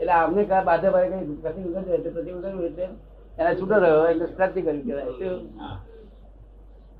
એટલે 0.00 0.12
અમને 0.12 0.44
કા 0.44 0.62
બાધા 0.62 0.90
ભાઈ 0.90 1.10
કઈ 1.10 1.36
પ્રતિક 1.36 1.74
કર્યું 1.74 1.94
એટલે 1.94 2.10
પ્રતિક 2.10 2.42
કર્યું 2.42 2.64
એટલે 2.64 2.88
એને 3.38 3.54
છૂટો 3.54 3.76
રહ્યો. 3.78 4.06
એટલે 4.06 4.26
કહેવાય. 4.82 5.04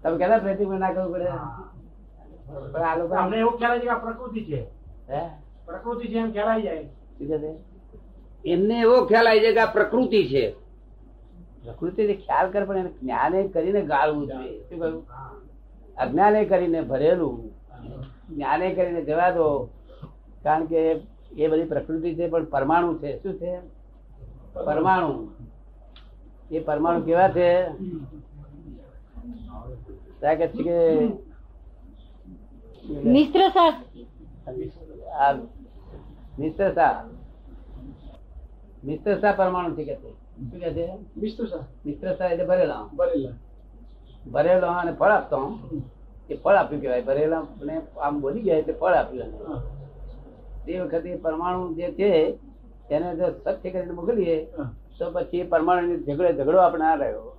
તમે 0.02 0.18
કેટલા 0.18 0.38
પ્રતિક 0.38 0.68
ના 0.68 0.92
કરવું 0.92 1.14
પડે? 1.14 1.24
પણ 2.72 2.80
આ 2.80 2.96
લોકો 2.96 3.14
અમને 3.14 3.36
એવું 3.36 3.58
ખ્યાલ 3.58 3.78
છે 3.78 3.84
કે 3.84 3.94
પ્રકૃતિ 3.94 4.44
છે. 4.44 4.60
હે? 5.10 5.28
પ્રકૃતિ 5.66 6.08
છે 6.08 6.18
એમ 6.18 6.32
ખ્યાલ 6.32 6.48
જાય 6.62 6.84
શું 6.84 7.28
એમને 8.46 8.80
એવો 8.80 9.06
ખ્યાલ 9.06 9.28
આવી 9.28 9.40
જાય 9.40 9.52
કે 9.52 9.60
આ 9.60 9.72
પ્રકૃતિ 9.72 10.24
છે. 10.28 10.50
પ્રકૃતિ 11.64 12.06
ખ્યાલ 12.14 12.50
કર 12.50 12.64
પણ 12.64 12.76
એને 12.78 12.88
જ્ઞાને 12.88 13.48
કરીને 13.48 13.82
ગાળવું 13.82 14.26
જોઈએ 14.26 14.60
શું 14.60 14.78
કહ્યું? 14.80 15.06
અજ્ઞાને 15.96 16.44
કરીને 16.44 16.80
ભરેલું. 16.80 17.50
જ્ઞાને 18.34 18.74
કરીને 18.74 19.02
જવા 19.02 19.30
દો. 19.30 19.68
કારણ 20.42 20.66
કે 20.66 20.94
એ 21.36 21.48
બધી 21.48 21.64
પ્રકૃતિ 21.64 22.14
છે 22.14 22.28
પણ 22.28 22.44
પરમાણુ 22.44 22.98
છે. 22.98 23.22
શું 23.22 23.34
છે? 23.34 23.52
પરમાણુ. 24.54 25.28
એ 26.50 26.60
પરમાણુ 26.60 27.00
કેવા 27.00 27.28
છે? 27.28 27.64
કે 30.36 30.46
છે 30.48 30.62
કે 30.62 30.76
મિશ્ર 33.04 33.40
મિશ્રતા 38.84 39.32
પરમાણુ 39.32 39.74
છે 39.76 39.84
કે 39.84 39.96
છે? 39.96 40.10
શું 40.50 40.60
કે 40.60 40.70
છે? 40.72 40.86
સર 42.00 42.24
એટલે 42.24 42.44
ભરેલા. 42.44 42.88
ભરેલો. 44.32 44.66
અને 44.66 44.92
ફળ 44.92 45.10
આપતો 45.10 45.58
એ 46.30 46.34
ફળ 46.34 46.54
આપ્યું 46.54 46.80
કેવાય 46.82 47.02
ભરેલા 47.02 47.42
ને 47.62 47.80
આમ 48.00 48.20
બોલી 48.20 48.42
ગયા 48.42 48.56
એટલે 48.56 48.72
ફળ 48.72 48.92
આપ્યું. 48.92 49.83
તે 50.64 50.80
વખતે 50.80 51.16
પરમાણુ 51.16 51.74
જે 51.74 51.94
છે 51.94 52.10
એને 52.90 53.16
જો 53.16 53.26
સત્ય 53.32 53.70
કરીને 53.70 53.92
મોકલીએ 53.92 54.36
તો 54.98 55.04
પછી 55.10 55.44
પરમાણુ 55.44 55.96
ઝઘડો 56.06 56.32
ઝઘડો 56.32 56.58
આપણે 56.60 56.84
આ 56.84 56.94
રહ્યો. 56.94 57.32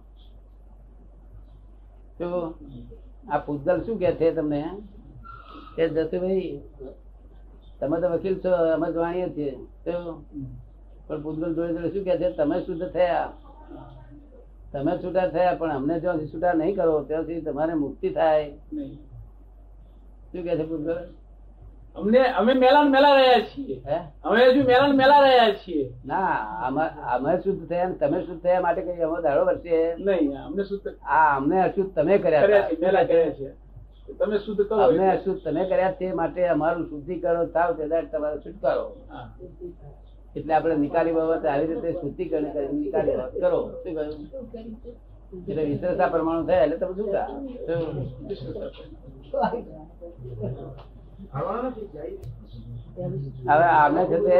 તો 2.17 2.27
આ 3.29 3.39
પૂજલ 3.39 3.83
શું 3.85 3.97
કે 3.99 4.11
છે 4.15 4.31
તમને? 4.31 4.61
કે 5.75 5.83
જસુભાઈ 5.89 6.61
તમે 7.79 8.01
તો 8.01 8.07
વકીલ 8.09 8.35
છો 8.41 8.51
અમે 8.73 8.87
જાણીએ 8.93 9.33
છીએ. 9.33 9.53
તો 9.85 10.23
પણ 11.07 11.21
પૂજલ 11.23 11.55
જોડે 11.55 11.73
જોડે 11.73 11.89
શું 11.93 12.03
કે 12.03 12.17
છે? 12.17 12.27
તમે 12.33 12.55
શુદ્ધ 12.65 12.87
થયા. 12.91 13.33
તમે 14.71 14.91
છૂટા 15.01 15.29
થયા 15.29 15.55
પણ 15.55 15.71
અમને 15.71 15.99
જ્યાંથી 15.99 16.27
સુધી 16.27 16.31
છૂટા 16.31 16.53
નહીં 16.53 16.75
કરો 16.75 17.03
ત્યાંથી 17.03 17.41
તમારે 17.41 17.75
મુક્તિ 17.75 18.09
થાય. 18.09 18.47
શું 20.31 20.43
કે 20.43 20.57
છે 20.57 20.63
પૂતગલ? 20.63 20.97
અમને 21.95 22.21
અમે 22.39 22.53
મેલાન 22.53 22.87
મેલા 22.91 23.15
રહ્યા 23.15 23.45
છીએ. 23.49 23.77
અમે 24.23 24.39
હજુ 24.45 24.61
મેલાન 24.63 24.93
મેલા 24.95 25.21
રહ્યા 25.25 25.55
છીએ. 25.55 25.85
ના 26.05 26.33
અમે 26.67 26.83
અમે 27.13 27.31
શુદ્ધ 27.43 27.63
થયા 27.69 27.97
તમે 28.01 28.17
શુદ્ધ 28.25 28.41
થયા 28.43 28.61
માટે 28.61 28.81
કઈ 28.81 29.03
અમે 29.07 29.17
દાડો 29.21 29.43
વર્ષે 29.45 29.75
નહીં 29.97 30.33
અમને 30.37 30.63
શુદ્ધ 30.63 30.87
આ 31.17 31.29
અમને 31.37 31.57
અશુદ્ધ 31.61 31.91
તમે 31.95 32.13
કર્યા 32.17 32.63
મેલા 32.83 33.05
કર્યા 33.05 33.35
છે. 33.37 33.47
તમે 34.19 34.37
શુદ્ધ 34.39 34.61
કરો 34.67 34.81
અમને 34.87 35.05
અશુદ્ધ 35.11 35.41
તમે 35.43 35.61
કર્યા 35.65 35.97
તે 35.99 36.07
માટે 36.13 36.41
અમારું 36.47 36.85
શુદ્ધિકરણ 36.89 37.49
થાવ 37.55 37.69
તે 37.77 37.83
દાડે 37.87 38.09
તમારો 38.11 38.37
છુટકારો. 38.39 38.85
હા. 39.09 39.27
એટલે 40.35 40.51
આપણે 40.53 40.75
નિકાલી 40.77 41.15
બાબત 41.17 41.45
આવી 41.45 41.69
રીતે 41.71 41.89
શુદ્ધિકરણ 42.01 42.47
કરી 42.53 42.71
નિકાલી 42.75 43.17
બાબત 43.17 43.35
કરો. 43.43 43.59
શું 43.83 43.93
કહ્યું 43.95 44.11
એટલે 45.41 45.63
વિશેષતા 45.69 46.09
પરમાણુ 46.09 46.43
થયા 46.47 46.65
એટલે 46.65 46.77
તમે 46.77 46.93
છૂટા 46.97 47.27
હવે 53.45 53.65
આમને 53.71 54.01
છે 54.05 54.17
તે 54.19 54.37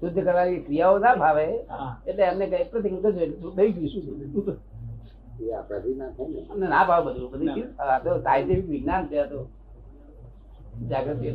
શુદ્ધ 0.00 0.18
કરવાની 0.18 0.64
ક્રિયાઓ 0.66 0.98
ના 0.98 1.16
ભાવે 1.16 1.44
એટલે 2.06 2.22
એમને 2.24 2.44
કઈ 2.46 2.60
એટલે 2.60 2.82
થઈ 2.82 3.70
ગયું 3.74 3.96
ના 5.96 6.10
અમને 6.50 6.66
ના 6.68 6.84
ભાવ 6.84 7.02
બધું 7.06 7.28
બધી? 7.32 7.64
આ 7.80 7.98
તો 8.00 8.10
સાયન્ટિફિક 8.20 8.68
વિજ્ઞાન 8.68 9.08
છે 9.08 9.16
આ 9.18 9.28
તો 9.28 9.38
જાગૃતિ. 10.88 11.28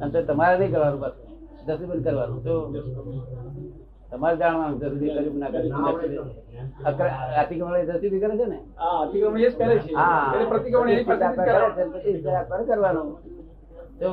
અને 0.00 0.10
તો 0.12 0.18
તમારે 0.24 0.54
નહીં 0.58 0.72
કરવાનું 0.72 1.00
બસ 1.00 1.14
દસબંધ 1.66 2.02
કરવાનું 2.04 2.40
તો 2.42 2.54
તમારે 4.10 4.36
જાણવાનું 4.36 4.80
જરૂરી 4.80 5.08
કર્યું 5.08 5.38
ના 5.38 5.48
કર્યું 5.48 6.26
અતિક્રમણ 7.36 7.84
દસી 7.84 8.20
કરે 8.20 8.36
છે 8.38 8.46
ને? 8.46 8.58
અતિક્રમણ 8.78 9.40
એ 9.40 9.50
જ 9.50 9.58
કરે 9.58 9.78
છે. 9.78 9.94
હા. 9.94 10.34
પ્રતિક્રમણ 10.48 10.90
આપણે 12.34 12.64
કરવાનું. 12.64 13.08
તો 14.00 14.10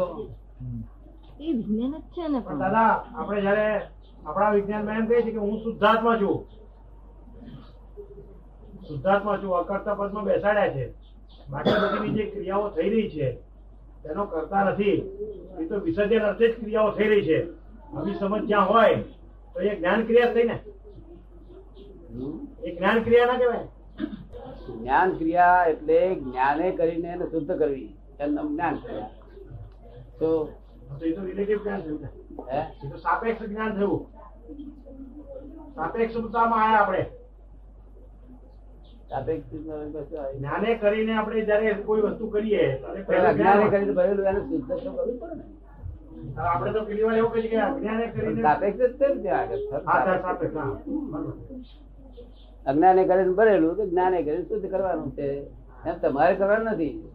એ 1.39 1.53
વિજ્ઞાન 1.53 1.91
જ 1.91 2.03
છે 2.15 2.27
ને 2.27 2.39
પણ. 2.39 2.59
દાદા 2.59 3.05
આપણે 3.15 3.41
જયારે 3.41 3.81
આપણા 4.25 4.49
વિજ્ઞાન 4.49 4.89
એમ 4.89 5.05
કહે 5.05 5.21
છે 5.21 5.31
કે 5.31 5.37
હું 5.37 5.57
શુદ્ધાત્મા 5.59 6.17
છું. 6.17 6.45
શુદ્ધાત્મા 8.87 9.37
છું 9.37 9.57
અકર્તા 9.57 9.93
પદમાં 9.93 10.23
બેસાડ્યા 10.23 10.69
છે. 10.69 10.85
બાકી 11.49 11.71
બધીની 11.71 12.15
જે 12.17 12.23
ક્રિયાઓ 12.25 12.69
થઈ 12.69 12.89
રહી 12.89 13.09
છે 13.09 13.27
તેનો 14.03 14.25
કરતા 14.25 14.63
નથી. 14.63 14.97
એ 15.59 15.65
તો 15.65 15.79
વિસર્જન 15.79 16.21
અર્થે 16.21 16.47
જ 16.47 16.55
ક્રિયાઓ 16.59 16.91
થઈ 16.91 17.07
રહી 17.07 17.21
છે. 17.21 17.39
આવી 17.97 18.13
સમજ 18.13 18.45
જ્યાં 18.45 18.69
હોય 18.69 18.95
તો 19.53 19.59
એ 19.61 19.75
જ્ઞાન 19.75 20.05
ક્રિયા 20.05 20.33
થઈ 20.33 20.43
ને. 20.43 20.57
એ 22.63 22.75
જ્ઞાન 22.75 23.03
ક્રિયા 23.03 23.25
ના 23.25 23.37
કહેવાય. 23.37 23.67
જ્ઞાન 24.67 25.09
ક્રિયા 25.17 25.65
એટલે 25.65 25.97
જ્ઞાને 26.15 26.71
કરીને 26.71 27.09
એને 27.09 27.25
શુદ્ધ 27.31 27.53
કરવી. 27.57 27.95
એનું 28.19 28.47
જ્ઞાન 28.53 28.75
ક્રિયા. 28.77 29.09
તો 30.19 30.29
તો 30.99 31.05
એ 31.05 31.13
તો 31.13 31.21
રિલેટિવ 31.21 31.59
જ્ઞાન 31.63 31.81
થયું 31.81 32.01
હે? 32.51 32.61
એ 32.83 32.89
તો 32.89 32.97
સાપેક્ષ 32.97 33.49
જ્ઞાન 33.49 33.73
થયું. 33.73 34.01
સાપેક્ષતામાં 35.75 36.63
આયા 36.63 36.81
આપણે. 36.81 37.03
સાપેક્ષ 39.09 39.49
જ્ઞાને 40.37 40.75
કરીને 40.75 41.13
આપણે 41.17 41.45
જયારે 41.45 41.73
કોઈ 41.85 42.01
વસ્તુ 42.01 42.29
કરીએ 42.29 42.63
ત્યારે 42.79 43.33
જ્ઞાન. 43.33 43.69
કરીને 43.69 43.93
ભરેલું 43.93 44.27
એને 44.27 44.41
શુદ્ધ 44.47 44.67
કરવું 44.67 45.19
પડે 45.19 45.35
ને. 45.35 45.43
આપણે 46.37 46.71
તો 46.71 46.81
પેલી 46.81 47.03
વાર 47.03 47.17
એવું 47.17 47.33
કહીએ 47.33 47.47
કે 47.47 47.57
અજ્ઞાને 47.57 48.07
કરીને 48.07 48.41
સાપેક્ષ 48.41 48.79
જ 48.79 49.21
છે 49.21 49.29
આગળ. 49.29 49.55
હા 49.87 50.21
સાપેક્ષ, 50.21 50.55
હા. 50.55 50.79
અજ્ઞાને 52.65 53.03
કરીને 53.07 53.33
ભરેલું 53.33 53.77
તો 53.77 53.87
જ્ઞાને 53.87 54.23
કરીને 54.23 54.43
શુદ્ધ 54.43 54.71
કરવાનું 54.71 55.11
છે. 55.11 55.43
એમ 55.85 55.97
તમારે 56.01 56.35
કરવાનું 56.35 56.65
નથી. 56.65 57.09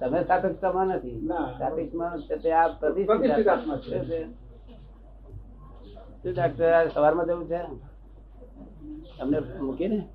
તમે 0.00 0.24
સાપેક્ષતામાં 0.24 0.86
નથી. 0.86 1.28
સાપેક્ષમાં 1.58 2.18
છે 2.18 2.36
તે 2.36 2.52
આ 2.52 2.68
પ્રતિષ્ઠિત 2.68 3.48
આત્મા 3.48 3.76
છે. 3.76 4.24
શું 6.22 6.32
ડાક્ટર 6.34 6.88
સવારમાં 6.94 7.26
જવું 7.26 7.46
છે? 7.46 7.60
તમને 9.18 9.40
મૂકી 9.60 9.88
ને? 9.88 10.08